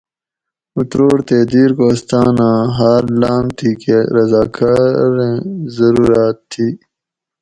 اُتروڑ 0.77 1.17
تے 1.27 1.37
دیر 1.51 1.71
کوھستاۤن 1.77 2.37
آں 2.49 2.61
ھاۤر 2.77 3.03
لاۤم 3.21 3.45
تھی 3.57 3.71
کہ 3.81 3.97
رضاکۤاریں 4.15 5.37
ضرورات 5.75 6.37
تھی 6.51 6.67